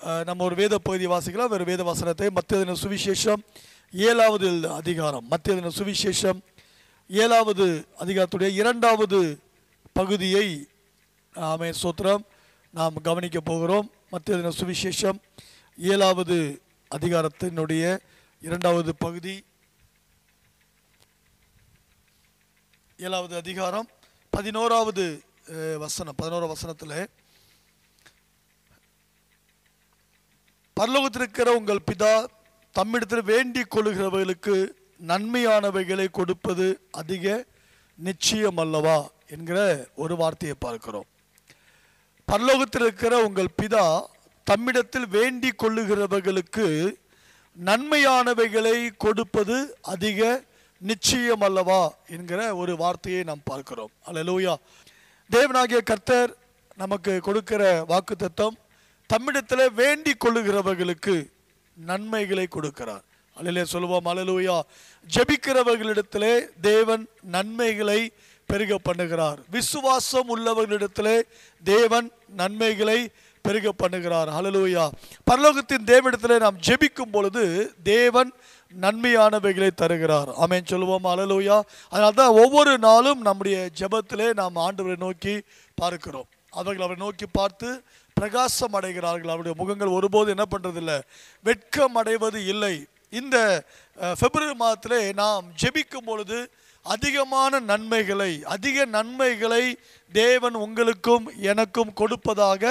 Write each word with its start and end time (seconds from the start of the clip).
நம்ம 0.00 0.44
ஒரு 0.44 0.54
வேத 0.54 0.78
பகுதி 0.78 1.06
வாசிக்கலாம். 1.06 1.52
வேறு 1.52 1.64
வேத 1.64 1.82
வசனத்தை 1.82 2.30
மத்திய 2.30 2.76
சுவிசேஷம் 2.82 3.42
ஏழாவது 3.92 4.70
அதிகாரம். 4.70 5.26
மத்திய 5.28 5.72
சுவிசேஷம் 5.78 6.40
ஏழாவது 7.08 7.66
அதிகாரத்துடைய 7.98 8.50
இரண்டாவது 8.62 9.38
பகுதியை 9.92 10.46
ஆமே 11.34 11.70
சோத்திரம் 11.82 12.24
நாம் 12.72 13.02
கவனிக்க 13.08 13.40
போகிறோம். 13.40 13.90
மத்திய 14.10 14.52
சுவிசேஷம் 14.60 15.18
ஏழாவது 15.92 16.36
அதிகாரத்தினுடைய 16.96 17.84
இரண்டாவது 18.40 18.94
பகுதி. 19.04 19.36
ஏழாவது 22.96 23.34
அதிகாரம் 23.36 23.88
பதினோராவது 24.30 25.04
வசனம். 25.78 26.16
பதினோரா 26.22 26.46
வசனத்தில் 26.54 27.08
பரலோகத்தில் 30.80 31.22
இருக்கிற 31.22 31.52
உங்கள் 31.52 31.80
பிதா 31.90 32.24
தம்மிடத்தில் 32.74 33.24
வேண்டிக் 33.24 33.72
கொள்ளுகிறவர்களுக்கு 33.74 34.54
நன்மையானவைகளை 35.06 36.06
கொடுப்பது 36.10 36.66
அதிக 36.90 37.46
நிச்சயம் 37.94 38.56
அல்லவா 38.56 39.10
என்கிற 39.26 39.88
ஒரு 39.94 40.16
வார்த்தையை 40.16 40.56
பார்க்கிறோம். 40.60 41.06
பரலோகத்தில் 42.28 42.84
இருக்கிற 42.86 43.22
உங்கள் 43.22 43.50
பிதா 43.62 44.02
தம்மிடத்தில் 44.50 45.08
வேண்டிக் 45.08 45.64
கொள்ளுகிறவர்களுக்கு 45.64 46.96
நன்மையானவைகளை 47.64 48.90
கொடுப்பது 48.96 49.76
அதிக 49.80 50.44
நிச்சயம் 50.78 51.40
அல்லவா 51.40 51.92
என்கிற 52.06 52.56
ஒரு 52.56 52.76
வார்த்தையை 52.76 53.22
நாம் 53.22 53.42
பார்க்கிறோம். 53.44 53.90
அல்லேலூயா 54.06 54.56
தேவனாகிய 55.30 55.82
கர்த்தர் 55.82 56.36
நமக்கு 56.76 57.20
கொடுக்கிற 57.20 57.84
வாக்குத்தத்தம் 57.88 58.56
தம்மிடத்தில் 59.10 59.74
வேண்டிக் 59.74 60.22
கொள்ளுகிறவர்களுக்கு 60.24 61.30
நன்மைகளை 61.76 62.46
கொடுக்கிறார். 62.50 63.04
அலிலே 63.36 63.62
சொல்லுவோம் 63.62 64.04
அல்லேலூயா. 64.04 64.56
ஜெபிக்கிறவர்களிடத்திலே 65.14 66.46
தேவன் 66.60 67.08
நன்மைகளை 67.22 68.00
பெருக 68.46 68.78
பண்ணுகிறார். 68.88 69.38
விசுவாசம் 69.50 70.30
உள்ளவர்களிடத்திலே 70.36 71.22
தேவன் 71.64 72.10
நன்மைகளை 72.36 73.10
பெருக 73.42 73.72
பண்ணுகிறார். 73.82 74.28
அலலுவையா 74.38 74.86
பரலோகத்தின் 75.30 75.86
தேவனிடத்திலே 75.86 76.38
நாம் 76.38 76.58
ஜெபிக்கும் 76.66 77.12
பொழுது 77.12 77.72
தேவன் 77.82 78.32
நன்மையானவைகளை 78.80 79.70
தருகிறார். 79.74 80.30
அமைன் 80.34 80.68
சொல்லுவோம் 80.72 81.04
ஹalleluya 81.04 81.62
அதனால 81.88 82.10
தான் 82.10 82.36
ஒவ்வொரு 82.42 82.78
நாளும் 82.78 83.20
நம்முடைய 83.20 83.68
ஜெபத்திலே 83.80 84.28
நாம் 84.34 84.56
ஆண்டவரை 84.56 84.96
நோக்கி 84.96 85.42
பார்க்கிறோம். 85.74 86.28
அவர்கள் 86.50 86.84
அவரை 86.84 87.02
நோக்கி 87.06 87.26
பார்த்து 87.32 87.82
பிரகாசம் 88.20 88.76
அடைகிறார்கள் 88.78 89.32
அவருடைய 89.32 89.56
முகங்கள் 89.60 89.96
ஒருபோது 89.98 90.34
என்ன 90.36 90.46
பண்ணுறதில்லை 90.52 90.98
வெட்கம் 91.44 91.98
அடைவது 92.00 92.40
இல்லை. 92.54 92.74
இந்த 93.20 93.36
பிப்ரவரி 94.20 94.56
மாதத்திலே 94.64 95.02
நாம் 95.22 95.46
ஜெபிக்கும் 95.62 96.08
பொழுது 96.08 96.38
அதிகமான 96.86 97.52
நன்மைகளை 97.70 98.28
அதிக 98.54 98.84
நன்மைகளை 98.96 99.64
தேவன் 100.12 100.56
உங்களுக்கும் 100.64 101.24
எனக்கும் 101.50 101.90
கொடுப்பதாக 102.00 102.62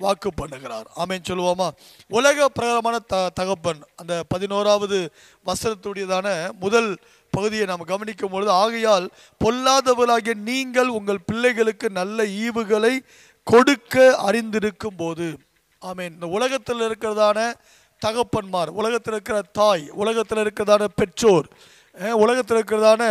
வாக்கு 0.00 0.30
பண்ணுகிறார். 0.38 0.86
ஆமேன் 1.02 1.26
சொல்லுவோமா? 1.28 1.66
உலக 2.18 2.46
பிரகாரமான 2.56 2.98
த 3.12 3.16
தகப்பன் 3.40 3.80
அந்த 4.00 4.14
பதினோராவது 4.32 4.98
வசனத்துடையதான 5.48 6.28
முதல் 6.64 6.90
பகுதியை 7.32 7.64
நாம் 7.70 7.90
கவனிக்கும் 7.90 8.32
பொழுது 8.34 8.50
ஆகையால் 8.62 9.06
பொல்லாதவர்களாகிய 9.44 10.34
நீங்கள் 10.48 10.94
உங்கள் 10.98 11.26
பிள்ளைகளுக்கு 11.28 11.90
நல்ல 12.00 12.24
ஈவுகளை 12.46 12.94
கொடுக்க 13.46 13.94
அறிந்திருக்கும் 14.16 14.96
போது 14.96 15.26
ஆமீன். 15.82 16.14
இந்த 16.16 16.26
உலகத்தில் 16.26 16.80
இருக்கிறதான 16.80 17.38
தகப்பன்மார் 18.02 18.70
உலகத்தில் 18.80 19.12
இருக்கிற 19.12 19.42
தாய் 19.52 19.84
உலகத்தில் 20.02 20.38
இருக்கிறதான 20.38 20.84
பெற்றோர் 20.96 21.48
உலகத்தில் 22.14 22.56
இருக்கிறதான 22.56 23.02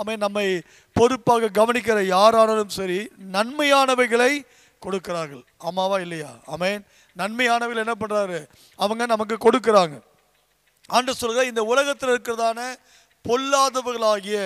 ஆமென் 0.00 0.18
நம்மை 0.18 0.46
பொறுப்பாக 0.92 1.50
கவனிக்கிற 1.58 1.98
யாரானாலும் 2.16 2.74
சரி 2.78 2.98
நன்மையானவைகளை 3.32 4.32
கொடுக்கிறார்கள். 4.80 5.44
ஆமாவா 5.64 6.00
இல்லையா? 6.00 6.30
ஆமென். 6.46 6.82
நன்மையானவைகள் 7.18 7.84
என்ன 7.84 7.94
பண்ணுறாரு 8.00 8.38
அவங்க 8.76 9.06
நமக்கு 9.06 9.36
கொடுக்குறாங்க. 9.36 9.96
ஆண்டு 10.86 11.14
சொல்கிற 11.14 11.44
இந்த 11.44 11.62
உலகத்தில் 11.62 12.08
இருக்கிறதான 12.08 12.60
பொல்லாதவர்களாகிய 13.24 14.36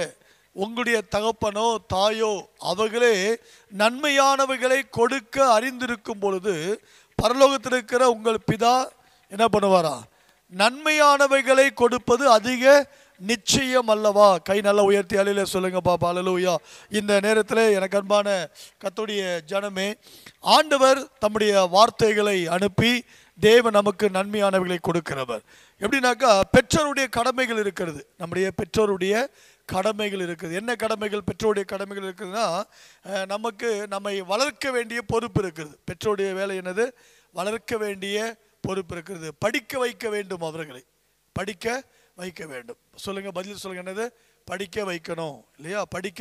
உங்களுடைய 0.52 1.02
தகப்பனோ 1.10 1.76
தாயோ 1.94 2.32
அவர்களே 2.58 3.38
நன்மையானவைகளை 3.76 4.80
கொடுக்க 4.90 5.60
அறிந்திருக்கும் 5.60 6.18
பொழுது 6.20 6.82
பரலோகத்தில் 7.22 7.76
இருக்கிற 7.76 8.10
உங்கள் 8.10 8.46
பிதா 8.52 8.84
என்ன 9.28 9.44
பண்ணுவாரா? 9.52 9.96
நன்மையானவைகளை 10.56 11.66
கொடுப்பது 11.74 12.30
அதிக 12.30 12.90
நிச்சயம் 13.20 13.88
அல்லவா? 13.88 14.36
கை 14.36 14.60
நல்லா 14.60 14.82
உயர்த்தி 14.82 15.16
அலையில 15.16 15.42
சொல்லுங்க 15.42 15.80
பாப்பா 15.84 16.06
அலலூயா 16.12 16.54
இந்த 16.88 17.20
நேரத்தில் 17.20 17.72
எனக்கு 17.72 17.98
அன்பான 17.98 18.48
கத்துடைய 18.82 19.40
ஜனமே 19.46 19.94
ஆண்டவர் 20.40 21.10
தம்முடைய 21.18 21.62
வார்த்தைகளை 21.62 22.46
அனுப்பி 22.46 23.04
தேவன் 23.38 23.72
நமக்கு 23.72 24.08
நன்மையானவைகளை 24.08 24.78
கொடுக்கிறவர். 24.88 25.42
எப்படின்னாக்கா 25.80 26.40
பெற்றோருடைய 26.52 27.08
கடமைகள் 27.08 27.58
இருக்கிறது. 27.58 28.06
நம்முடைய 28.18 28.50
பெற்றோருடைய 28.56 29.28
கடமைகள் 29.74 30.22
இருக்குது. 30.26 30.54
என்ன 30.60 30.72
கடமைகள்? 30.82 31.26
பெற்றோருடைய 31.28 31.64
கடமைகள் 31.72 32.08
இருக்குதுன்னா 32.10 32.46
நமக்கு 33.32 33.68
நம்மை 33.94 34.14
வளர்க்க 34.32 34.70
வேண்டிய 34.76 35.00
பொறுப்பு 35.12 35.40
இருக்குது. 35.42 35.74
பெற்றோருடைய 35.88 36.32
வேலை 36.40 36.54
என்னது? 36.60 36.86
வளர்க்க 37.38 37.76
வேண்டிய 37.84 38.16
பொறுப்பு 38.66 38.94
இருக்கிறது 38.94 39.28
படிக்க 39.44 39.78
வைக்க 39.84 40.08
வேண்டும் 40.14 40.46
அவர்களை. 40.50 40.82
படிக்க 41.38 41.66
வைக்க 42.20 42.42
வேண்டும். 42.52 42.80
சொல்லுங்க 43.04 43.30
பதில் 43.38 43.62
சொல்லுங்க 43.62 43.82
என்னது? 43.84 44.06
படிக்க 44.50 44.84
வைக்கணும் 44.88 45.38
இல்லையா? 45.56 45.80
படிக்க 45.94 46.20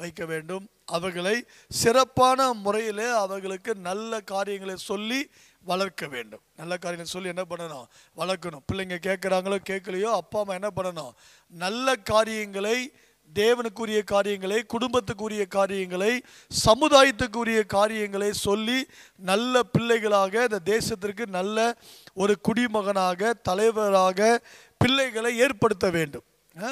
வைக்க 0.00 0.22
வேண்டும். 0.32 0.64
அவர்களை 0.96 1.34
சிறப்பான 1.80 2.48
முறையில் 2.64 3.04
அவர்களுக்கு 3.24 3.72
நல்ல 3.88 4.20
காரியங்களை 4.32 4.76
சொல்லி 4.90 5.20
வளர்க்க 5.64 6.06
வேண்டும். 6.06 6.40
நல்ல 6.56 6.76
காரியங்களை 6.76 7.04
சொல்லி 7.04 7.28
என்ன 7.28 7.44
பண்ணணும்? 7.48 7.86
வளர்க்கணும். 8.16 8.64
பிள்ளைங்க 8.72 8.96
கேட்குறாங்களோ 9.06 9.58
கேட்கலையோ 9.70 10.10
அப்பா 10.20 10.40
அம்மா 10.40 10.52
என்ன 10.52 10.70
பண்ணணும்? 10.76 11.12
நல்ல 11.46 11.96
காரியங்களை 11.96 12.92
தேவனுக்குரிய 13.34 14.04
காரியங்களை 14.04 14.64
குடும்பத்துக்குரிய 14.74 15.46
காரியங்களை 15.46 16.22
சமுதாயத்துக்குரிய 16.66 17.66
காரியங்களை 17.66 18.32
சொல்லி 18.32 18.86
நல்ல 19.16 19.62
பிள்ளைகளாக 19.62 20.46
இந்த 20.48 20.60
தேசத்திற்கு 20.64 21.26
நல்ல 21.26 21.76
ஒரு 22.14 22.36
குடிமகனாக 22.40 23.34
தலைவராக 23.34 24.40
பிள்ளைகளை 24.76 25.38
ஏற்படுத்த 25.38 25.90
வேண்டும். 25.90 26.26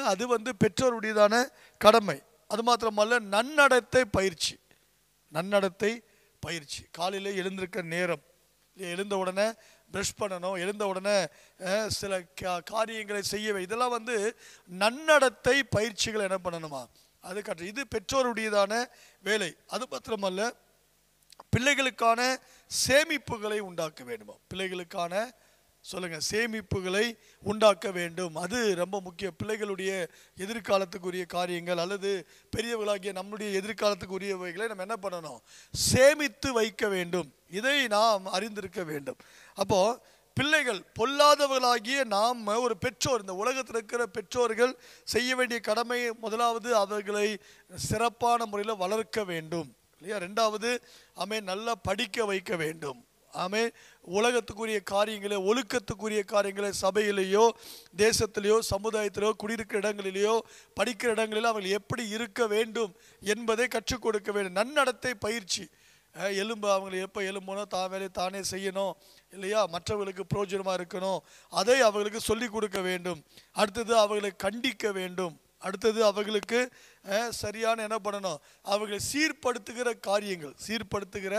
அது 0.05 0.27
வந்து 0.27 0.53
பெற்றோருடையதான 0.63 1.45
கடமை. 1.77 2.17
அது 2.47 2.63
மாத்திரமல்ல 2.63 3.19
நன்னடத்தை 3.19 4.01
பயிற்சி. 4.17 4.57
நன்னடத்தை 5.33 5.91
பயிற்சி. 6.39 6.81
காலையில் 6.91 7.35
எழுந்திருக்க 7.35 7.81
நேரம். 7.81 8.23
எழுந்த 8.77 9.17
உடனே 9.17 9.53
ப்ரஷ் 9.93 10.15
பண்ணணும் 10.19 10.59
எழுந்த 10.59 10.87
உடனே 10.87 11.27
சில 11.87 12.23
கா- 12.41 12.63
காரியங்களை 12.63 13.21
செய்ய 13.21 13.59
இதெல்லாம் 13.59 13.89
வந்து 13.89 14.37
நன்னடத்தை 14.79 15.63
பயிற்சிகள் 15.69 16.21
என்ன 16.21 16.37
பண்ணணுமா? 16.43 16.87
அது 17.19 17.41
கற்று 17.41 17.67
இது 17.67 17.85
பெற்றோருடையதான 17.95 18.85
வேலை. 19.21 19.55
அது 19.67 19.87
மாத்திரமல்ல 19.91 20.51
பிள்ளைகளுக்கான 21.55 22.37
சேமிப்புகளை 22.87 23.59
உண்டாக்க 23.59 24.03
வேண்டுமா? 24.03 24.33
பிள்ளைகளுக்கான 24.53 25.31
சொல்லுங்கள் 25.87 26.27
சேமிப்புகளை 26.31 27.17
உண்டாக்க 27.41 27.91
வேண்டும். 27.91 28.35
அது 28.35 28.75
ரொம்ப 28.75 29.01
முக்கிய 29.01 29.31
பிள்ளைகளுடைய 29.43 30.07
எதிர்காலத்துக்குரிய 30.37 31.25
காரியங்கள் 31.25 31.77
அல்லது 31.77 32.27
பெரியவர்களாகிய 32.57 33.11
நம்முடைய 33.11 33.61
எதிர்காலத்துக்குரியவைகளை 33.61 34.67
நம்ம 34.67 34.85
என்ன 34.87 34.95
பண்ணணும்? 35.01 35.39
சேமித்து 35.71 36.53
வைக்க 36.53 36.87
வேண்டும். 36.87 37.33
இதை 37.49 37.87
நாம் 37.87 38.25
அறிந்திருக்க 38.25 38.83
வேண்டும். 38.83 39.15
அப்போது 39.55 40.01
பிள்ளைகள் 40.33 40.83
பொல்லாதவர்களாகிய 40.99 42.05
நாம் 42.05 42.45
ஒரு 42.45 42.77
பெற்றோர் 42.77 43.19
இந்த 43.19 43.33
உலகத்தில் 43.33 43.75
இருக்கிற 43.75 44.05
பெற்றோர்கள் 44.05 44.77
செய்ய 45.03 45.35
வேண்டிய 45.35 45.59
கடமை 45.59 46.11
முதலாவது 46.11 46.75
அவர்களை 46.75 47.37
சிறப்பான 47.75 48.45
முறையில் 48.45 48.75
வளர்க்க 48.75 49.23
வேண்டும். 49.23 49.75
இல்லையா? 49.99 50.23
ரெண்டாவது 50.27 50.77
அமை 51.13 51.39
நல்லா 51.39 51.75
படிக்க 51.75 52.25
வைக்க 52.25 52.55
வேண்டும். 52.55 53.06
ஆமே 53.33 53.71
உலகத்துக்குரிய 54.07 54.83
காரியங்களை 54.83 55.37
ஒழுக்கத்துக்குரிய 55.37 56.25
காரியங்களை 56.25 56.71
சபையிலேயோ 56.81 57.49
தேசத்திலேயோ 57.97 58.59
சமுதாயத்திலேயோ 58.69 59.31
குடியிருக்கிற 59.31 59.79
இடங்களிலேயோ 59.79 60.39
படிக்கிற 60.75 61.09
இடங்களிலோ 61.15 61.49
அவர்கள் 61.53 61.71
எப்படி 61.71 62.07
இருக்க 62.07 62.47
வேண்டும் 62.47 62.95
என்பதை 63.19 63.67
கற்றுக் 63.67 64.01
கொடுக்க 64.01 64.31
வேண்டும். 64.31 64.53
நன்னடத்தை 64.53 65.13
பயிற்சி. 65.13 65.69
எலும்பு 66.15 66.67
அவங்களை 66.67 66.99
எப்போ 66.99 67.21
எலும்பணும் 67.21 67.67
தான் 67.67 67.89
வேலையை 67.89 68.09
தானே 68.09 68.39
செய்யணும் 68.39 68.93
இல்லையா? 69.31 69.65
மற்றவர்களுக்கு 69.65 70.23
பிரயோஜனமாக 70.33 70.77
இருக்கணும். 70.79 71.19
அதை 71.49 71.81
அவர்களுக்கு 71.81 72.19
சொல்லிக் 72.19 72.51
கொடுக்க 72.51 72.81
வேண்டும். 72.81 73.23
அடுத்தது 73.51 73.97
அவர்களை 73.97 74.31
கண்டிக்க 74.37 74.91
வேண்டும். 74.91 75.39
அடுத்தது 75.65 75.99
அவர்களுக்கு 76.09 76.59
சரியான 77.39 77.83
என்ன 77.87 77.97
பண்ணணும்? 78.05 78.39
அவர்களை 78.71 78.99
சீர்படுத்துகிற 79.11 79.89
காரியங்கள் 80.07 80.53
சீர்படுத்துகிற 80.65 81.35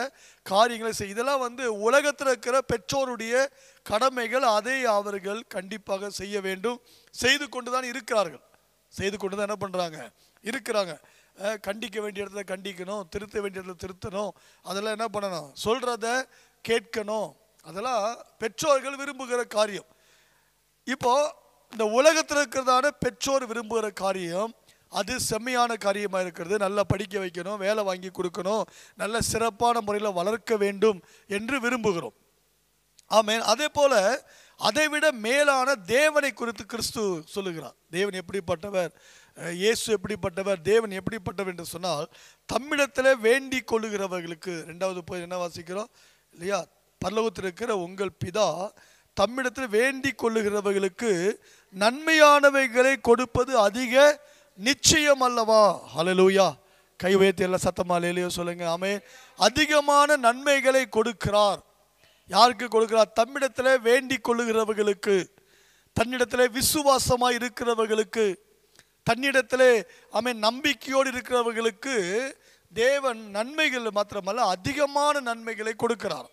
காரியங்களை 0.50 0.92
செய் 1.00 1.12
இதெல்லாம் 1.14 1.44
வந்து 1.46 1.64
உலகத்தில் 1.88 2.30
இருக்கிற 2.32 2.58
பெற்றோருடைய 2.72 3.34
கடமைகள் 3.90 4.46
அதை 4.56 4.78
அவர்கள் 4.98 5.40
கண்டிப்பாக 5.56 6.10
செய்ய 6.20 6.40
வேண்டும். 6.46 6.78
செய்து 7.14 7.46
கொண்டு 7.48 7.70
தான் 7.76 7.90
இருக்கிறார்கள். 7.92 8.44
செய்து 8.92 9.16
கொண்டு 9.16 9.36
தான் 9.36 9.48
என்ன 9.48 9.58
பண்ணுறாங்க 9.64 9.98
இருக்கிறாங்க. 10.44 10.94
கண்டிக்க 11.66 11.98
வேண்டிய 12.04 12.24
இடத்துல 12.24 12.44
கண்டிக்கணும் 12.52 13.02
திருத்த 13.14 13.36
வேண்டிய 13.42 13.60
இடத்துல 13.62 13.80
திருத்தணும். 13.84 14.32
அதெல்லாம் 14.68 14.96
என்ன 14.96 15.08
பண்ணணும்? 15.16 15.50
சொல்கிறத 15.64 16.06
கேட்கணும். 16.64 17.28
அதெல்லாம் 17.68 18.04
பெற்றோர்கள் 18.42 18.98
விரும்புகிற 19.02 19.42
காரியம். 19.56 19.88
இப்போது 20.86 21.46
இந்த 21.72 21.84
உலகத்தில் 21.98 22.40
இருக்கிறதான 22.40 22.86
பெற்றோர் 23.04 23.46
விரும்புகிற 23.50 23.88
காரியம் 23.92 24.52
அது 24.98 25.14
செம்மையான 25.20 25.72
காரியமாக 25.76 26.24
இருக்கிறது. 26.24 26.54
நல்லா 26.58 26.82
படிக்க 26.92 27.14
வைக்கணும் 27.24 27.62
வேலை 27.64 27.82
வாங்கி 27.84 28.10
கொடுக்கணும் 28.10 28.62
நல்ல 28.94 29.20
சிறப்பான 29.20 29.80
முறையில் 29.80 30.18
வளர்க்க 30.20 30.56
வேண்டும் 30.56 30.98
என்று 31.38 31.56
விரும்புகிறோம். 31.64 32.16
ஆமேன். 33.10 33.42
அதே 33.52 33.68
போல் 33.68 34.00
அதைவிட 34.68 35.06
மேலான 35.12 35.74
தேவனை 35.74 36.30
குறித்து 36.32 36.64
கிறிஸ்து 36.66 37.02
சொல்லுகிறார். 37.34 37.76
தேவன் 37.90 38.16
எப்படிப்பட்டவர்? 38.22 38.90
இயேசு 39.36 39.86
எப்படிப்பட்டவர்? 39.96 40.60
தேவன் 40.70 40.94
எப்படிப்பட்டவர் 41.00 41.52
என்று 41.54 41.66
சொன்னால் 41.74 42.06
தம்மிடத்தில் 42.52 43.10
வேண்டிக் 43.26 43.68
கொள்ளுகிறவர்களுக்கு 43.72 44.54
ரெண்டாவது 44.70 45.02
போய் 45.08 45.24
என்ன 45.26 45.36
வாசிக்கிறோம்? 45.44 45.90
இல்லையா? 46.34 46.60
பல்லவத்தில் 47.04 47.46
இருக்கிற 47.46 47.76
உங்கள் 47.76 48.18
பிதா 48.24 48.48
தம்மிடத்தில் 49.18 49.74
வேண்டிக் 49.76 50.20
கொள்ளுகிறவர்களுக்கு 50.22 51.12
நன்மையானவைகளை 51.82 52.94
கொடுப்பது 53.08 53.52
அதிக 53.58 53.94
நிச்சயம் 54.68 55.20
அல்லவா? 55.20 55.62
ஹலலூயா 55.96 56.48
கை 56.96 57.14
உயர்த்தி 57.14 57.42
எல்லாம் 57.46 57.64
சத்தமா 57.66 57.96
இல்லையோ 58.04 58.28
சொல்லுங்க. 58.28 58.64
ஆமே 58.76 58.92
அதிகமான 59.36 60.16
நன்மைகளை 60.16 60.82
கொடுக்கிறார். 60.96 61.60
யாருக்கு 62.34 62.66
கொடுக்கிறார்? 62.66 63.10
தம்மிடத்தில் 63.20 63.80
வேண்டிக் 63.88 64.24
கொள்ளுகிறவர்களுக்கு 64.28 65.16
தன்னிடத்தில் 65.92 66.54
விசுவாசமாக 66.58 67.36
இருக்கிறவர்களுக்கு 67.38 68.24
தன்னிடத்தில் 69.02 69.70
அவன் 70.18 70.38
நம்பிக்கையோடு 70.38 71.08
இருக்கிறவர்களுக்கு 71.10 71.94
தேவன் 72.72 73.20
நன்மைகள் 73.36 73.94
மாத்திரமல்ல 73.98 74.48
அதிகமான 74.54 75.20
நன்மைகளை 75.20 75.74
கொடுக்கிறார். 75.76 76.28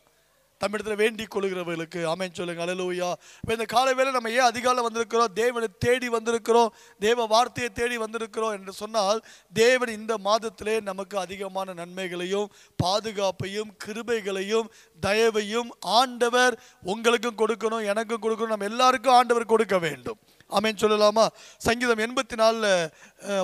தமிழத்தில் 0.57 0.95
வேண்டிக் 0.95 1.37
கொள்கிறவர்களுக்கு 1.37 2.05
ஆமென் 2.05 2.33
சொல்லுங்க. 2.33 2.65
அலலூயா 2.65 3.09
இப்போ 3.41 3.53
இந்த 3.57 3.65
காலை 3.65 3.93
வேலை 3.93 4.11
நம்ம 4.11 4.29
ஏன் 4.29 4.49
அதிகாலம் 4.51 4.89
வந்திருக்கிறோம்? 4.89 5.33
தேவனை 5.33 5.67
தேடி 5.79 6.09
வந்திருக்கிறோம். 6.09 6.67
தேவ 6.99 7.25
வார்த்தையை 7.25 7.73
தேடி 7.73 7.97
வந்திருக்கிறோம் 7.97 8.55
என்று 8.57 8.71
சொன்னால் 8.71 9.25
தேவன் 9.53 9.89
இந்த 9.89 10.15
மாதத்திலே 10.17 10.81
நமக்கு 10.81 11.17
அதிகமான 11.17 11.73
நன்மைகளையும் 11.73 12.47
பாதுகாப்பையும் 12.83 13.71
கிருபைகளையும் 13.85 14.69
தயவையும் 15.01 15.69
ஆண்டவர் 15.79 16.59
உங்களுக்கும் 16.81 17.37
கொடுக்கணும் 17.37 17.85
எனக்கும் 17.85 18.21
கொடுக்கணும். 18.21 18.53
நம்ம 18.53 18.65
எல்லாருக்கும் 18.65 19.13
ஆண்டவர் 19.13 19.45
கொடுக்க 19.45 19.79
வேண்டும். 19.79 20.17
ஆமென் 20.49 20.79
சொல்லலாமா? 20.81 21.25
சங்கீதம் 21.57 22.01
எண்பத்தி 22.05 22.35
நாலில் 22.35 22.91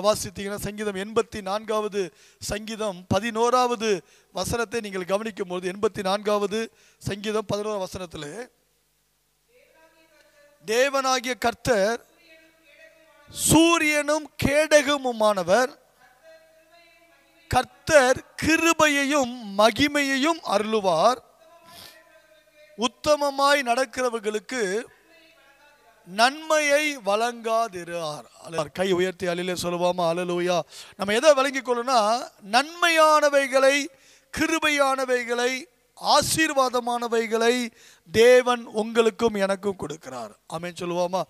வாசித்தீங்கன்னா 0.06 0.58
சங்கீதம் 0.66 0.98
எண்பத்தி 1.04 1.42
நான்காவது 1.42 2.02
சங்கீதம் 2.42 2.98
பதினோராவது 3.08 3.88
வசனத்தை 4.34 4.80
நீங்கள் 4.80 5.04
கவனிக்கும் 5.04 5.48
போது 5.48 5.72
எண்பத்தி 5.72 6.02
நான்காவது 6.02 6.60
சங்கீதம் 7.02 7.48
பதினோரா 7.52 7.78
வசனத்தில் 7.78 8.30
தேவனாகிய 10.64 11.34
கர்த்தர் 11.38 12.00
சூரியனும் 13.30 14.26
கேடகமுமானவர் 14.44 15.72
கர்த்தர் 17.50 18.18
கிருபையையும் 18.42 19.32
மகிமையையும் 19.58 20.40
அருளுவார். 20.54 21.20
உத்தமமாய் 22.78 23.60
நடக்கிறவர்களுக்கு 23.62 24.60
நன்மையை 26.06 26.96
வழங்காதிரார் 26.96 28.70
கை 28.72 28.92
உயர்த்தி 28.92 29.26
அலிலே 29.26 29.56
சொல்லுவாமா? 29.62 29.92
அலலூயா 29.98 30.60
நம்ம 30.96 31.14
எதை 31.14 31.34
விளங்கிக் 31.34 31.70
கொள்ளணும்னா 31.70 32.28
நன்மையானவைகளை 32.52 33.86
கிருபையானவைகளை 34.38 35.70
ஆசீர்வாதமானவைகளை 36.02 37.70
தேவன் 38.12 38.64
உங்களுக்கும் 38.64 39.34
எனக்கும் 39.34 39.76
கொடுக்கிறார். 39.78 40.30
அவன் 40.46 40.74
சொல்லுவாமா? 40.80 41.22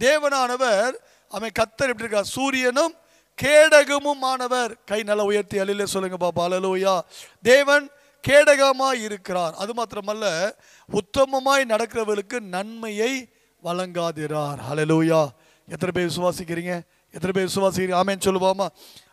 தேவனானவர் 0.00 0.92
அவன் 1.28 1.50
கத்தர் 1.58 1.90
எப்படி 1.92 1.98
இருக்கார்? 1.98 2.24
சூரியனும் 2.24 2.94
கேடகமும் 3.42 4.20
ஆனவர். 4.20 4.76
கை 4.84 5.02
நல்லா 5.02 5.22
உயர்த்தி 5.22 5.58
அலிலே 5.58 5.84
சொல்லுங்க 5.84 6.16
பாப்பா. 6.26 6.38
அலலூயா 6.38 7.00
தேவன் 7.42 7.90
கேடகமாய் 8.28 9.02
இருக்கிறார். 9.02 9.54
அது 9.54 9.72
மாத்திரமல்ல 9.72 10.52
உத்தமமாய் 10.92 11.64
நடக்கிறவர்களுக்கு 11.68 12.40
நன்மையை 12.40 13.32
வழங்காதிரார். 13.64 14.58
ஹலலூயா 14.70 15.28
எத்தனை 15.68 15.92
பேர் 15.92 16.10
விசுவாசிக்கிறீங்க? 16.10 16.80
எத்தனை 17.12 17.32
பேர் 17.32 17.50
விசுவாசிக்கிறீங்க? 17.50 17.98
ஆமேன்னு 18.00 18.24
சொல்லுவோமா? 18.24 18.66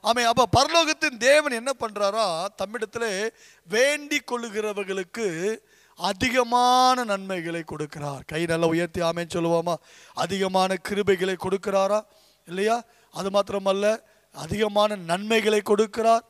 ஆமே 0.03 0.23
அப்போ 0.23 0.47
பரலோகத்தின் 0.57 1.17
தேவன் 1.17 1.51
என்ன 1.51 1.71
பண்ணுறாரா 1.79 2.45
தம்மிடத்தில் 2.57 3.29
வேண்டிக் 3.67 4.29
கொள்ளுகிறவர்களுக்கு 4.31 5.57
அதிகமான 5.95 7.03
நன்மைகளை 7.03 7.63
கொடுக்கிறார். 7.65 8.19
கை 8.27 8.45
நல்லா 8.45 8.67
உயர்த்தி 8.67 9.01
ஆமென் 9.01 9.33
சொல்லுவோமா? 9.33 9.75
அதிகமான 10.13 10.75
கிருபைகளை 10.89 11.35
கொடுக்கிறாரா? 11.37 12.01
இல்லையா? 12.45 12.83
அது 13.11 13.29
மாத்திரமல்ல 13.29 14.01
அதிகமான 14.33 14.95
நன்மைகளை 14.95 15.61
கொடுக்கிறார். 15.65 16.23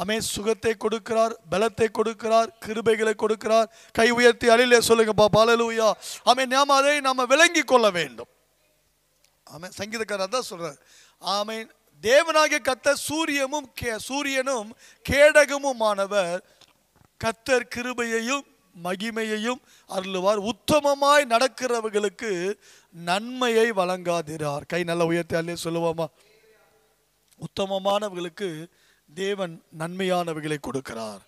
அமே 0.00 0.16
சுகத்தை 0.18 0.72
கொடுக்கிறார் 0.84 1.34
பலத்தை 1.50 1.88
கொடுக்கிறார் 1.98 2.48
கிருபைகளை 2.64 3.14
கொடுக்கிறார். 3.22 3.68
கை 3.92 4.10
உயர்த்தி 4.10 4.46
அழிலே 4.48 4.78
சொல்லுங்க 4.78 5.12
பாப்பா. 5.22 5.40
அலலூயா 5.44 5.88
ஆமே 6.30 6.46
நாம 6.46 6.74
அதை 6.74 7.00
நாம 7.00 7.24
விளங்கி 7.24 7.62
கொள்ள 7.62 7.90
வேண்டும். 7.90 8.30
ஆமே 9.54 9.68
சங்கீதக்காரர் 9.78 10.34
தான் 10.36 10.48
சொல்றார். 10.50 10.78
ஆமே 11.22 11.56
தேவனாகிய 12.02 12.58
கத்த 12.68 12.94
சூரியமும் 13.08 13.68
கே 13.74 13.92
சூரியனும் 13.98 14.70
கேடகமுமானவர். 15.10 16.40
கத்தர் 17.24 17.70
கிருபையையும் 17.74 18.46
மகிமையையும் 18.84 19.60
அருளுவார். 19.96 20.40
உத்தமமாய் 20.52 21.24
நடக்கிறவர்களுக்கு 21.34 22.30
நன்மையை 22.90 23.66
வழங்காதிரார். 23.72 24.64
கை 24.66 24.82
நல்ல 24.82 25.04
உயர்த்தி 25.04 25.36
அல்லே 25.36 25.56
சொல்லுவோமா? 25.64 26.06
உத்தமமானவர்களுக்கு 27.40 28.48
தேவன் 29.14 29.62
நன்மையானவைகளை 29.78 30.56
கொடுக்கிறார். 30.62 31.22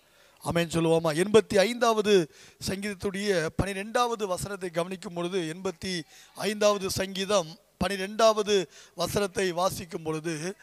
அமேன் 0.45 0.75
சொல்லுவோமா? 0.75 1.11
எண்பத்தி 1.23 1.59
ஐந்தாவது 1.59 2.35
சங்கீதத்துடைய 2.69 3.49
பனிரெண்டாவது 3.57 4.27
வசனத்தை 4.27 4.71
கவனிக்கும் 4.71 5.15
பொழுது 5.15 5.55
எண்பத்தி 5.55 6.03
ஐந்தாவது 6.35 6.91
சங்கீதம் 6.91 7.57
பனிரெண்டாவது 7.79 8.71
வசனத்தை 8.95 9.53
வாசிக்கும் 9.53 10.03
பொழுது 10.03 10.57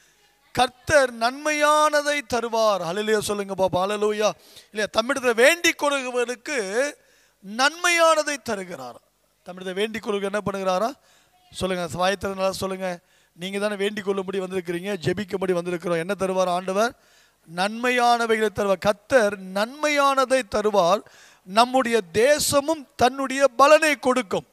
கர்த்தர் 0.51 1.13
நன்மையானதை 1.13 2.21
தருவார். 2.33 2.81
அலலையா 2.89 3.19
சொல்லுங்க 3.19 3.55
பாப்பா 3.57 3.79
அலலோயா 3.85 4.29
இல்லையா 4.71 4.87
தம்மிடத்தில் 4.93 5.35
வேண்டிக் 5.35 5.83
கொள்கிறவர்களுக்கு 5.83 6.91
நன்மையானதை 7.57 8.35
தருகிறார். 8.43 8.99
தமிழத்தை 9.43 9.73
வேண்டிக் 9.73 10.03
கொள்கிற 10.03 10.29
என்ன 10.31 10.41
பண்ணுகிறாரா? 10.45 10.91
சொல்லுங்க 11.53 11.85
வாயத்திறனால 12.01 12.49
சொல்லுங்க. 12.49 12.99
நீங்க 13.35 13.59
தானே 13.59 13.75
வேண்டிக் 13.75 14.05
கொள்ளும்படி 14.05 14.39
வந்திருக்கிறீங்க 14.39 14.91
ஜெபிக்கும்படி 15.05 15.53
வந்திருக்கிறோம். 15.57 16.03
என்ன 16.03 16.13
தருவார் 16.19 16.53
ஆண்டவர்? 16.57 16.93
நன்மையானவைகளை 17.55 18.49
தருவார். 18.55 18.85
கத்தர் 18.85 19.35
நன்மையானதை 19.57 20.41
தருவார். 20.55 21.01
நம்முடைய 21.43 22.01
தேசமும் 22.11 22.87
தன்னுடைய 22.95 23.47
பலனை 23.47 23.95
கொடுக்கும். 23.95 24.45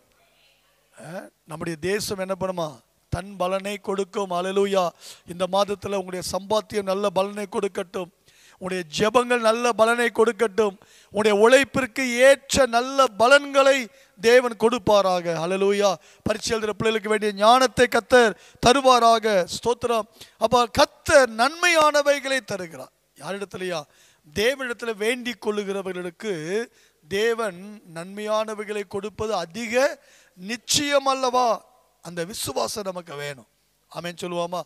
நம்முடைய 1.47 1.78
தேசம் 1.80 2.18
என்ன 2.18 2.35
பண்ணுமா? 2.40 2.68
தன் 3.08 3.37
பலனை 3.37 3.78
கொடுக்கும். 3.78 4.30
அலலூயா 4.30 4.88
இந்த 5.26 5.47
மாதத்தில் 5.47 5.99
உங்களுடைய 6.00 6.25
சம்பாத்தியம் 6.35 6.90
நல்ல 6.92 7.11
பலனை 7.11 7.47
கொடுக்கட்டும். 7.52 8.11
உடைய 8.58 8.85
ஜெபங்கள் 8.99 9.40
நல்ல 9.40 9.73
பலனை 9.73 10.11
கொடுக்கட்டும். 10.14 10.76
உடைய 11.11 11.35
உழைப்பிற்கு 11.44 12.04
ஏற்ற 12.16 12.66
நல்ல 12.66 13.06
பலன்களை 13.06 13.88
தேவன் 14.21 14.57
கொடுப்பாராக. 14.57 15.27
அலலூயா 15.45 15.95
பரீட்சை 16.23 16.57
எழுதுகிற 16.57 16.73
பிள்ளைகளுக்கு 16.73 17.09
வேண்டிய 17.09 17.33
ஞானத்தை 17.33 17.87
கத்தர் 17.91 18.35
தருவாராக. 18.67 19.47
ஸ்தோத்திரம். 19.59 20.07
அப்போ 20.39 20.69
கத்தர் 20.79 21.29
நன்மையானவைகளை 21.37 22.45
தருகிறார். 22.45 22.93
யாரிடத்துலையா? 23.21 23.83
தேவனிடத்தில் 24.35 24.97
வேண்டி 24.97 25.35
கொள்ளுகிறவர்களுக்கு 25.41 26.65
தேவன் 27.09 27.83
நன்மையானவைகளை 27.95 28.83
கொடுப்பது 28.89 29.35
அதிக 29.35 30.05
நிச்சயம் 30.35 31.07
அல்லவா? 31.07 31.65
அந்த 32.03 32.25
விசுவாசம் 32.25 32.85
நமக்கு 32.85 33.15
வேணும். 33.15 33.47
ஆமென் 33.89 34.17
சொல்லுவாமா? 34.21 34.61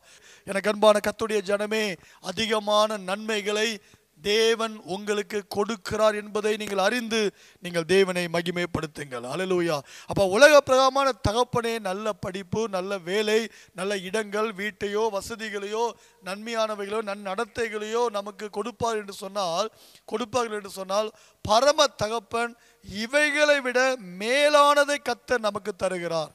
எனக்கு 0.45 0.71
அன்பான 0.71 0.99
கத்துடைய 1.03 1.41
ஜனமே 1.47 1.97
அதிகமான 2.21 2.97
நன்மைகளை 2.97 3.81
தேவன் 4.23 4.75
உங்களுக்கு 4.95 5.39
கொடுக்கிறார் 5.57 6.17
என்பதை 6.21 6.53
நீங்கள் 6.63 6.83
அறிந்து 6.87 7.21
நீங்கள் 7.65 7.87
தேவனை 7.95 8.25
மகிமைப்படுத்துங்கள். 8.37 9.27
அலலூயா 9.33 9.77
அப்போ 10.11 10.25
உலக 10.37 10.61
பிரகாரமான 10.61 11.09
தகப்பனே 11.29 11.75
நல்ல 11.89 12.13
படிப்பு 12.25 12.63
நல்ல 12.77 12.99
வேலை 13.09 13.41
நல்ல 13.81 13.99
இடங்கள் 14.09 14.51
வீட்டையோ 14.61 15.05
வசதிகளையோ 15.17 15.85
நன்மையானவைகளோ 16.25 17.01
நன்னடத்தைகளையோ 17.11 18.03
நமக்கு 18.19 18.49
கொடுப்பார் 18.59 19.01
என்று 19.03 19.17
சொன்னால் 19.23 19.71
கொடுப்பார்கள் 20.05 20.59
என்று 20.61 20.75
சொன்னால் 20.81 21.11
பரம 21.45 21.87
தகப்பன் 22.03 22.55
இவைகளை 22.85 23.59
விட 23.61 23.81
மேலானதை 24.21 24.97
கத்த 25.09 25.39
நமக்கு 25.39 25.73
தருகிறார். 25.77 26.33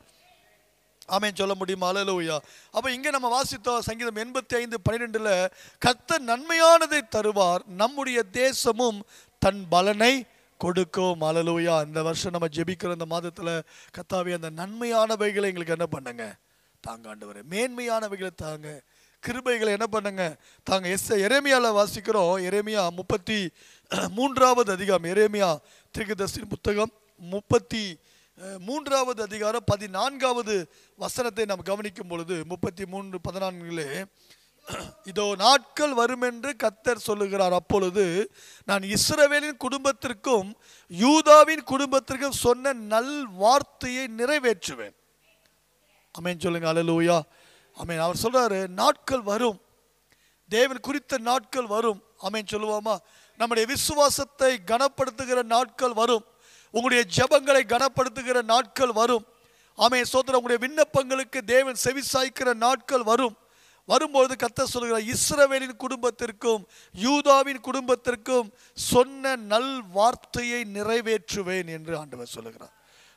ஆமேன் 1.07 1.39
சொல்ல 1.41 1.53
முடியுமா. 1.55 1.91
அலலூயா 1.91 2.37
அப்போ 2.71 2.91
இங்கே 2.91 3.09
நம்ம 3.09 3.29
வாசித்தோம் 3.35 3.85
சங்கீதம் 3.89 4.19
எண்பத்தி 4.23 4.55
ஐந்து 4.55 4.77
பன்னிரெண்டில் 4.89 5.47
கத்த 5.85 6.19
நன்மையானதை 6.29 7.01
தருவார் 7.15 7.63
நம்முடைய 7.67 8.23
தேசமும் 8.23 9.05
தன் 9.39 9.65
பலனை 9.69 10.25
கொடுக்கும். 10.57 11.21
அலலூயா 11.21 11.85
இந்த 11.85 12.01
வருஷம் 12.01 12.31
நம்ம 12.31 12.47
ஜெபிக்கிற 12.55 12.91
இந்த 12.91 13.05
மாதத்தில் 13.05 13.63
கத்தாவே 13.97 14.33
அந்த 14.39 14.49
நன்மையானவைகளை 14.61 15.47
எங்களுக்கு 15.51 15.75
என்ன 15.77 15.85
பண்ணுங்க? 15.85 16.35
தாங்க 16.79 17.15
ஆண்டவரே. 17.15 17.41
மேன்மையானவைகளை 17.49 18.31
தாங்க. 18.35 18.81
கிருபைகளை 19.23 19.71
என்ன 19.77 19.87
பண்ணுங்க? 19.87 20.35
தாங்க 20.63 20.87
எஸ் 20.89 21.13
எரேமியாவில் 21.13 21.77
வாசிக்கிறோம். 21.79 22.33
எரேமியா 22.49 22.89
முப்பத்தி 22.89 23.49
மூன்றாவது 24.09 24.71
அதிகாரம். 24.71 25.03
எரேமியா 25.03 25.57
திருக்கதர்சின் 25.97 26.49
புத்தகம் 26.49 26.91
முப்பத்தி 27.17 27.97
மூன்றாவது 28.37 29.21
அதிகாரம் 29.21 29.63
பதினான்காவது 29.65 30.55
வசனத்தை 30.95 31.45
நாம் 31.45 31.63
கவனிக்கும் 31.63 32.07
பொழுது 32.07 32.35
முப்பத்தி 32.45 32.85
மூன்று 32.85 33.17
பதினான்கிலே 33.27 34.05
இதோ 35.03 35.35
நாட்கள் 35.37 35.93
வரும் 35.93 36.21
என்று 36.21 36.55
கத்தர் 36.63 37.05
சொல்லுகிறார். 37.07 37.53
அப்பொழுது 37.53 38.31
நான் 38.65 38.81
இஸ்ரவேலின் 38.81 39.57
குடும்பத்திற்கும் 39.57 40.49
யூதாவின் 40.87 41.63
குடும்பத்திற்கும் 41.63 42.39
சொன்ன 42.45 42.73
நல் 42.73 43.27
வார்த்தையை 43.27 44.05
நிறைவேற்றுவேன். 44.17 44.95
அமேன் 46.19 46.39
சொல்லுங்க 46.39 46.73
அலலூயா 46.73 47.21
அமேன் 47.77 48.03
அவர் 48.05 48.23
சொல்றாரு 48.23 48.67
நாட்கள் 48.67 49.21
வரும். 49.21 49.59
தேவன் 50.49 50.79
குறித்த 50.79 51.17
நாட்கள் 51.17 51.65
வரும். 51.65 52.03
அமேன் 52.21 52.51
சொல்லுவோமா? 52.51 52.97
நம்முடைய 53.37 53.67
விசுவாசத்தை 53.67 54.59
கனப்படுத்துகிற 54.65 55.43
நாட்கள் 55.43 55.93
வரும். 55.93 56.25
உங்களுடைய 56.71 57.03
ஜெபங்களை 57.15 57.63
கனப்படுத்துகிற 57.73 58.43
நாட்கள் 58.43 58.91
வரும். 58.91 59.25
ஆமே 59.77 60.01
சோதர 60.01 60.37
உங்களுடைய 60.37 60.59
விண்ணப்பங்களுக்கு 60.63 61.39
தேவன் 61.45 61.75
செவி 61.75 62.01
சாய்க்கிற 62.13 62.53
நாட்கள் 62.53 63.03
வரும். 63.03 63.37
வரும்பொழுது 63.85 64.35
கத்த 64.35 64.63
சொல்கிறார் 64.63 65.03
இஸ்ரவேலின் 65.03 65.75
குடும்பத்திற்கும் 65.75 66.67
யூதாவின் 66.93 67.59
குடும்பத்திற்கும் 67.59 68.51
சொன்ன 68.73 69.35
நல் 69.35 69.83
வார்த்தையை 69.91 70.65
நிறைவேற்றுவேன் 70.73 71.67
என்று 71.67 71.97
ஆண்டவர் 71.97 72.27
சொல்லுகிறார். 72.27 72.73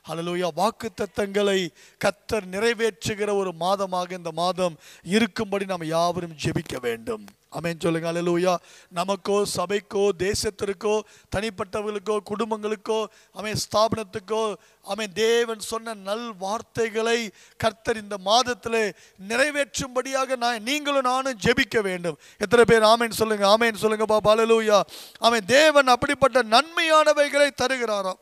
அலலூயா 0.07 0.47
வாக்கு 0.55 0.89
தத்தங்களை 1.01 1.69
கத்தர் 2.05 2.47
நிறைவேற்றுகிற 2.51 3.33
ஒரு 3.35 3.51
மாதமாக 3.59 4.11
இந்த 4.11 4.31
மாதம் 4.31 4.77
இருக்கும்படி 5.03 5.65
நாம் 5.65 5.85
யாவரும் 5.85 6.37
ஜெபிக்க 6.43 6.79
வேண்டும். 6.79 7.25
ஆமென் 7.51 7.79
சொல்லுங்க 7.79 8.11
அலலூயா 8.11 8.55
நமக்கோ 8.95 9.43
சபைக்கோ 9.55 10.09
தேசத்திற்கோ 10.17 11.01
தனிப்பட்டவர்களுக்கோ 11.35 12.17
குடும்பங்களுக்கோ 12.29 13.05
அமேன் 13.35 13.59
ஸ்தாபனத்துக்கோ 13.63 14.55
அமேன் 14.85 15.13
தேவன் 15.13 15.59
சொன்ன 15.59 15.93
நல் 15.93 16.35
வார்த்தைகளை 16.37 17.31
கர்த்தர் 17.57 17.97
இந்த 17.97 18.17
மாதத்தில் 18.17 18.95
நிறைவேற்றும்படியாக 19.27 20.35
நான் 20.35 20.63
நீங்களும் 20.63 21.01
நானும் 21.01 21.39
ஜெபிக்க 21.45 21.81
வேண்டும். 21.81 22.17
எத்தனை 22.37 22.65
பேர் 22.65 22.81
ஆமேன் 22.81 23.19
சொல்லுங்க 23.21 23.57
ஆமேன் 23.57 23.73
சொல்லுங்க 23.73 24.05
பாப்பா 24.05 24.29
ஹalleluya. 24.31 24.79
ஆமென் 25.19 25.45
தேவன் 25.45 25.87
அப்படிப்பட்ட 25.87 26.43
நன்மையானவைகளை 26.43 27.49
தருகிறாராம். 27.61 28.19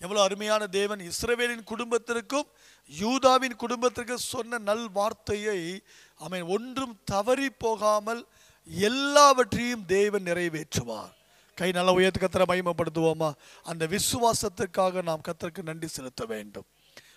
எவ்வளோ 0.00 0.22
அருமையான 0.22 0.66
தேவன் 0.66 1.00
இஸ்ரவேலின் 1.00 1.64
குடும்பத்திற்கும் 1.64 2.48
யூதாவின் 2.90 3.56
குடும்பத்திற்கும் 3.56 4.16
சொன்ன 4.16 4.58
நல் 4.58 4.90
வார்த்தையை 4.90 5.82
அவன் 6.20 6.44
ஒன்றும் 6.54 6.94
தவறி 7.12 7.48
போகாமல் 7.64 8.22
எல்லாவற்றையும் 8.88 9.84
தேவன் 9.96 10.26
நிறைவேற்றுவார். 10.28 11.12
கை 11.58 11.68
நல்ல 11.76 11.92
உயர்த்து 11.98 12.20
கத்திர 12.22 12.44
மயமப்படுத்துவோமா 12.50 13.30
அந்த 13.70 13.84
விசுவாசத்துக்காக 13.94 15.02
நாம் 15.02 15.24
கத்தருக்கு 15.28 15.62
நன்றி 15.70 15.88
செலுத்த 15.88 16.22
வேண்டும். 16.32 16.66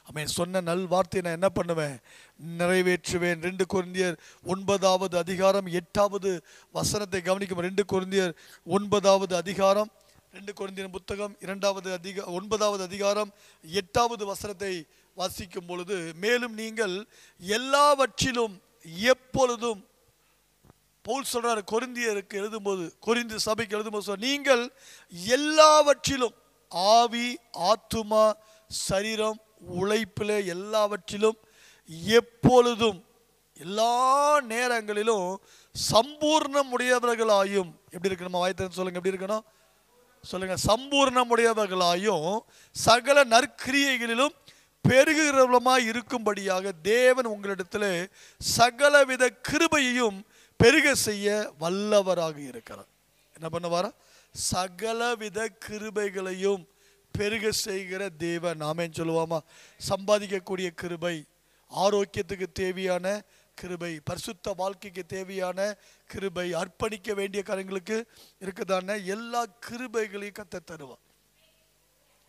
அவன் 0.09 0.31
சொன்ன 0.37 0.61
நல் 0.69 0.85
வார்த்தையை 0.93 1.23
நான் 1.25 1.37
என்ன 1.39 1.49
பண்ணுவேன்? 1.57 1.97
நிறைவேற்றுவேன். 2.59 3.39
ரெண்டு 3.47 3.63
குருந்தியர் 3.73 4.15
ஒன்பதாவது 4.53 5.15
அதிகாரம் 5.23 5.67
எட்டாவது 5.81 6.31
வசனத்தை 6.75 7.21
கவனிக்கும் 7.21 7.65
ரெண்டு 7.67 7.85
குருந்தியர் 7.93 8.33
ஒன்பதாவது 8.77 9.35
அதிகாரம் 9.43 9.91
ரெண்டு 10.35 10.51
குழந்தையின் 10.53 10.95
புத்தகம் 10.95 11.33
இரண்டாவது 11.45 11.89
அதிக 11.97 12.25
ஒன்பதாவது 12.37 12.83
அதிகாரம் 12.89 13.31
எட்டாவது 13.79 14.23
வசனத்தை 14.31 14.73
வாசிக்கும் 15.17 15.67
பொழுது 15.69 15.95
மேலும் 16.23 16.53
நீங்கள் 16.53 16.95
எல்லாவற்றிலும் 17.41 18.55
எப்பொழுதும் 19.07 19.81
பவுல் 21.05 21.31
சொல்றாரு 21.33 21.61
கொரிந்தியருக்கு 21.71 22.35
எழுதும்போது 22.41 22.83
கொரிந்து 23.05 23.35
சபைக்கு 23.45 23.75
எழுதும்போது 23.77 24.05
சொல்றார், 24.05 24.27
நீங்கள் 24.29 24.63
எல்லாவற்றிலும் 25.35 26.35
ஆவி 26.71 27.27
ஆத்துமா 27.69 28.25
சரீரம் 28.71 29.39
உழைப்பில் 29.79 30.35
எல்லாவற்றிலும் 30.55 31.39
எப்பொழுதும் 32.17 32.99
எல்லா 33.57 33.95
நேரங்களிலும் 34.51 35.27
சம்பூர்ணம் 35.75 36.71
உடையவர்களாயும் 36.75 37.71
எப்படி 37.93 38.09
இருக்கு 38.09 38.27
நம்ம 38.27 38.41
வாய்த்தன்னு 38.43 38.77
சொல்லுங்க 38.77 38.99
எப்படி 38.99 39.13
இருக்கணும்? 39.13 39.43
சொல்லுங்க 40.23 40.55
சம்பூர்ணமுடையவர்களாயும் 40.69 42.27
சகல 42.75 43.23
நற்கிரியைகளிலும் 43.33 44.33
பெருகிறவளமாக 44.89 45.87
இருக்கும்படியாக 45.91 46.71
தேவன் 46.81 47.25
உங்களிடத்தில் 47.25 48.09
சகலவித 48.41 49.23
கிருபையையும் 49.49 50.17
பெருக 50.57 50.95
செய்ய 50.95 51.53
வல்லவராக 51.59 52.37
இருக்கிறார். 52.37 52.89
என்ன 53.35 53.47
பண்ணுவாரா? 53.51 53.91
சகலவித 54.51 55.39
கிருபைகளையும் 55.65 56.63
பெருக 57.11 57.51
செய்கிற 57.51 58.09
தேவன். 58.09 58.59
நாமேன்னு 58.59 58.99
சொல்லுவாமா? 58.99 59.39
சம்பாதிக்கக்கூடிய 59.89 60.67
கிருபை 60.81 61.15
ஆரோக்கியத்துக்கு 61.71 62.47
தேவையான 62.53 63.05
கிருபை 63.57 63.99
பரிசுத்த 64.03 64.53
வாழ்க்கைக்கு 64.57 65.05
தேவையான 65.05 65.59
கிருபை 66.07 66.53
அர்ப்பணிக்க 66.53 67.13
வேண்டிய 67.13 67.43
காரியங்களுக்கு 67.43 67.97
இருக்குதான? 68.41 69.05
எல்லா 69.05 69.45
கிருபைகளையும் 69.67 70.39
கத்த 70.39 70.59
தருவான் 70.65 71.03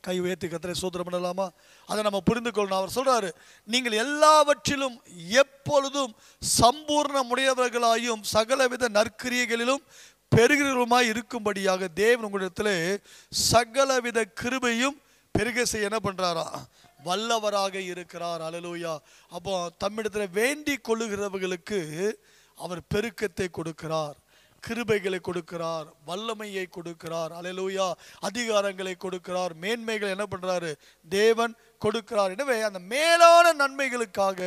கை 0.06 0.16
உயர்த்தி 0.24 0.46
கத்தரை 0.48 0.74
சோதனை 0.82 1.04
பண்ணலாமா? 1.06 1.46
அதை 1.88 2.00
நம்ம 2.06 2.20
புரிந்து 2.28 2.50
கொள்ளணும் 2.50 2.80
அவர் 2.80 2.96
சொல்கிறாரு 2.98 3.30
நீங்கள் 3.68 4.00
எல்லாவற்றிலும் 4.04 4.96
எப்பொழுதும் 5.42 6.12
சம்பூர்ணமுடையவர்களாயும் 6.42 8.24
சகலவித 8.34 8.90
நற்கிரியைகளிலும் 8.98 9.84
பெருகிறவருமாய் 10.32 11.10
இருக்கும்படியாக 11.12 11.88
தேவன் 12.02 12.26
உங்களிடத்தில் 12.28 13.02
சகலவித 13.52 14.18
கிருபையும் 14.40 14.98
பெருக 15.34 15.64
செய்ய 15.64 15.88
என்ன 15.90 15.98
பண்றாரா? 16.02 16.46
வல்லவராக 17.04 17.74
இருக்கிறார். 17.92 18.40
அலலூயா 18.48 18.94
அப்போ 19.36 19.52
தம்மிடத்தில் 19.84 20.34
வேண்டிக் 20.38 20.84
கொள்ளுகிறவர்களுக்கு 20.88 21.80
அவர் 22.58 22.80
பெருக்கத்தை 22.94 23.46
கொடுக்கிறார். 23.50 24.16
கிருபைகளை 24.66 25.18
கொடுக்கிறார் 25.28 25.86
வல்லமையை 26.08 26.66
கொடுக்கிறார் 26.76 27.32
அலலூயா 27.38 27.86
அதிகாரங்களை 28.28 28.94
கொடுக்கிறார் 29.04 29.54
மேன்மைகள் 29.62 30.14
என்ன 30.14 30.26
பண்ணுறாரு 30.32 30.70
தேவன் 31.08 31.54
கொடுக்கிறார். 31.84 32.34
எனவே 32.36 32.56
அந்த 32.68 32.80
மேலான 32.92 33.52
நன்மைகளுக்காக 33.62 34.40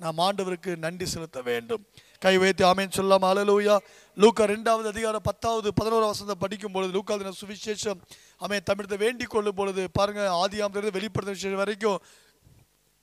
நாம் 0.00 0.20
ஆண்டவருக்கு 0.26 0.70
நன்றி 0.84 1.06
செலுத்த 1.14 1.38
வேண்டும். 1.48 1.82
கை 2.24 2.32
வைத்து 2.42 2.62
ஆமேன் 2.68 2.96
சொல்லாம 2.96 3.26
அலலூயா 3.32 3.74
லூக்கா 4.16 4.44
ரெண்டாவது 4.52 4.88
அதிகாரம் 4.92 5.26
பத்தாவது 5.28 5.68
பதினோரு 5.78 6.06
வசந்த 6.10 6.34
படிக்கும் 6.42 6.74
பொழுது 6.74 6.90
லூக்கா 6.96 7.14
தின 7.20 7.32
சுவிசேஷம் 7.40 8.00
அவன் 8.44 8.66
தமிழத்தை 8.70 8.98
வேண்டிக் 9.04 9.32
கொள்ளும் 9.34 9.58
பொழுது 9.60 9.82
பாருங்க 9.98 10.22
ஆதி 10.42 10.58
ஆமத்திலிருந்து 10.64 10.98
வெளிப்படுத்த 10.98 11.36
விஷயம் 11.36 11.62
வரைக்கும் 11.62 12.00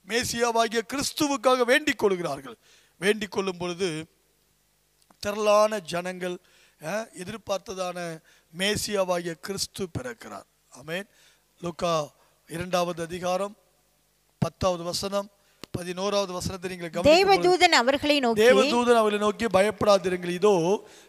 மேசியாவாகிய 0.08 0.82
கிறிஸ்துவுக்காக 0.92 1.64
வேண்டிக் 1.72 2.00
கொள்கிறார்கள். 2.02 2.56
வேண்டிக் 3.00 3.34
கொள்ளும் 3.34 3.60
பொழுது 3.62 3.88
திரளான 5.22 5.80
ஜனங்கள் 5.92 6.36
எதிர்பார்த்ததான 7.22 7.98
மேசியாவாகிய 8.54 9.32
கிறிஸ்து 9.46 9.84
பிறக்கிறார். 9.96 10.46
ஆமென். 10.80 11.06
லூக்கா 11.60 11.94
இரண்டாவது 12.48 13.00
அதிகாரம் 13.08 13.54
பத்தாவது 14.42 14.82
வசனம் 14.90 15.28
பதினோராவது 15.76 16.32
வசனத்தை 16.36 16.68
நீங்கள் 16.72 17.08
தேவதூதன் 17.08 17.74
அவர்களை 17.80 18.16
நோக்கி 18.24 18.42
தேவதூதன் 18.44 19.00
அவர்களை 19.00 19.20
நோக்கி 19.24 19.46
பயப்படாதிருங்கள். 19.56 20.32
இதோ 20.38 20.54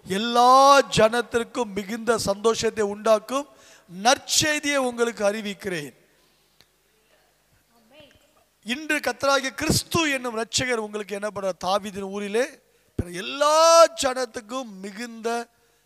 எல்லா 0.05 0.51
ஜனத்திற்கும் 0.97 1.71
மிகுந்த 1.77 2.17
சந்தோஷத்தை 2.29 2.85
உண்டாக்கும் 2.93 3.47
நற்செய்தியை 3.89 4.79
உங்களுக்கு 4.89 5.23
அறிவிக்கிறேன். 5.29 5.93
இன்று 8.65 8.97
கத்தராகிய 9.05 9.51
கிறிஸ்து 9.61 9.99
என்னும் 10.15 10.35
இரட்சகர் 10.37 10.83
உங்களுக்கு 10.87 11.13
என்ன 11.19 11.29
பண்ற 11.35 11.51
தாவீதின் 11.65 12.09
ஊரிலே 12.15 12.45
பிற 12.99 13.11
எல்லா 13.23 13.57
ஜனத்துக்கும் 14.01 14.71
மிகுந்த 14.85 15.29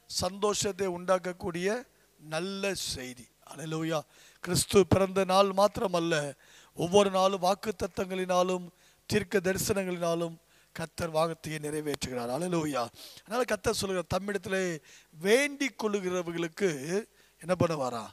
சந்தோஷத்தை 0.10 0.88
உண்டாக்கக்கூடிய 0.98 1.68
நல்ல 2.20 2.74
செய்தி. 2.74 3.26
அல்லேலூயா 3.50 4.00
கிறிஸ்து 4.44 4.80
பிறந்த 4.94 5.24
நாள் 5.32 5.50
மாத்திரமல்ல 5.60 6.14
ஒவ்வொரு 6.84 7.10
நாளும் 7.18 7.44
வாக்கு 7.46 7.72
தத்தங்களினாலும் 7.84 8.66
தீர்க்க 9.10 9.42
தரிசனங்களினாலும் 9.48 10.36
கத்தர் 10.76 11.14
வாகத்தையை 11.18 11.60
நிறைவேற்றுகிறார். 11.66 12.32
அலலூயா 12.38 12.84
அதனால் 13.24 13.50
கத்தர் 13.52 13.80
சொல்லுகிறார் 13.82 14.14
தம்மிடத்திலே 14.16 14.64
வேண்டி 15.26 15.70
கொள்ளுகிறவர்களுக்கு 15.84 16.70
என்ன 17.44 17.54
பண்ணுவாரா? 17.62 18.04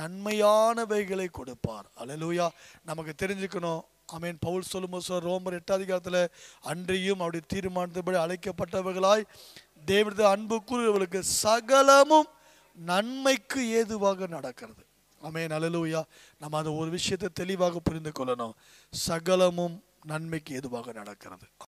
நன்மையானவைகளை 0.00 1.26
கொடுப்பார். 1.38 1.88
அலலூயா 2.02 2.46
நமக்கு 2.90 3.12
தெரிஞ்சுக்கணும். 3.22 3.82
ஆமென். 4.12 4.38
பவுல் 4.40 4.70
சொல்லும்போது 4.72 5.04
சொல்ற 5.08 5.24
ரோமர் 5.24 5.58
எட்டாம் 5.58 5.84
காலத்தில் 5.84 6.30
அன்றையும் 6.60 7.20
அவருடைய 7.20 7.46
தீர்மானத்தின்படி 7.54 8.18
அழைக்கப்பட்டவர்களாய் 8.24 9.24
தேவனது 9.86 10.22
அன்பு 10.22 10.62
கூறுகிறவர்களுக்கு 10.66 11.18
சகலமும் 11.18 12.28
நன்மைக்கு 12.74 13.60
ஏதுவாக 13.70 14.26
நடக்கிறது. 14.26 14.84
ஆமென். 15.20 15.46
நல்லலூயா 15.46 16.04
நம்ம 16.38 16.58
அதை 16.58 16.72
ஒரு 16.72 16.90
விஷயத்தை 16.90 17.28
தெளிவாக 17.34 17.78
புரிந்து 17.78 18.12
கொள்ளணும். 18.18 18.54
சகலமும் 18.90 19.76
நன்மைக்கு 20.04 20.54
ஏதுவாக 20.54 20.92
நடக்கிறது. 20.92 21.46